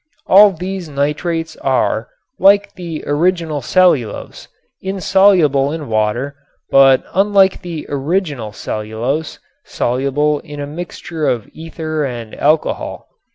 All 0.25 0.49
these 0.51 0.89
nitrates 0.89 1.55
are, 1.57 2.07
like 2.39 2.73
the 2.73 3.03
original 3.05 3.61
cellulose, 3.61 4.47
insoluble 4.81 5.71
in 5.71 5.89
water, 5.89 6.35
but 6.71 7.03
unlike 7.13 7.61
the 7.61 7.85
original 7.87 8.51
cellulose, 8.51 9.37
soluble 9.63 10.39
in 10.39 10.59
a 10.59 10.65
mixture 10.65 11.27
of 11.27 11.47
ether 11.53 12.03
and 12.03 12.33
alcohol. 12.33 13.09